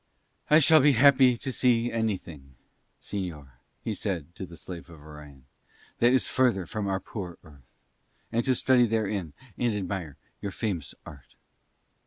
[0.49, 2.55] "I shall be happy to see anything,
[2.99, 3.51] señor,"
[3.83, 5.45] he said to the Slave of Orion,
[5.99, 7.75] "that is further from our poor Earth,
[8.31, 11.35] and to study therein and admire your famous art."